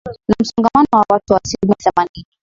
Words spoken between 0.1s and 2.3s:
na msongamano wa watu wa asilimia themanini